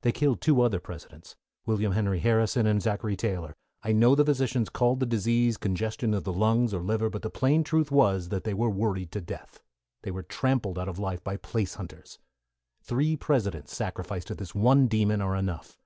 [0.00, 3.54] They killed two other Presidents, William Henry Harrison and Zachary Taylor.
[3.84, 7.30] I know the physicians called the disease congestion of the lungs or liver, but the
[7.30, 9.60] plain truth was that they were worried to death;
[10.02, 12.18] they were trampled out of life by place hunters.
[12.80, 15.80] Three Presidents sacrificed to this one demon are enough.